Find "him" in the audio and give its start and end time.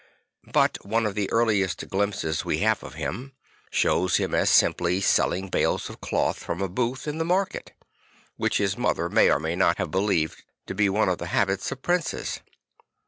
2.95-3.33, 4.17-4.33